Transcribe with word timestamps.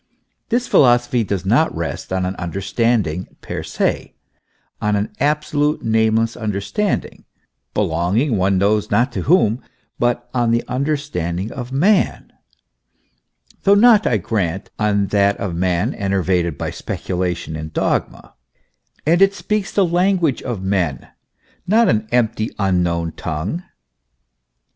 This 0.49 0.67
philosophy 0.67 1.23
does 1.23 1.45
not 1.45 1.75
rest 1.77 2.11
on 2.11 2.25
an 2.25 2.35
Understanding 2.37 3.35
per 3.41 3.61
se, 3.61 4.15
on 4.81 4.95
an 4.95 5.11
absolute, 5.19 5.83
nameless 5.83 6.35
understanding, 6.35 7.23
belonging 7.75 8.35
one 8.35 8.57
knows 8.57 8.89
not 8.89 9.11
to 9.11 9.21
whom, 9.21 9.61
but 9.99 10.27
on 10.33 10.49
the 10.49 10.63
understanding 10.67 11.51
of 11.51 11.71
man; 11.71 12.33
though 13.61 13.75
not, 13.75 14.07
I 14.07 14.17
grant, 14.17 14.71
on 14.79 15.05
that 15.09 15.37
of 15.37 15.53
man 15.53 15.93
enervated 15.93 16.57
by 16.57 16.71
speculation 16.71 17.55
and 17.55 17.71
dogma; 17.71 18.33
and 19.05 19.21
it 19.21 19.35
speaks 19.35 19.71
the 19.71 19.85
language 19.85 20.41
of 20.41 20.63
men, 20.63 21.09
not 21.67 21.87
an 21.89 22.07
empty, 22.11 22.49
unknown 22.57 23.11
tongue. 23.11 23.61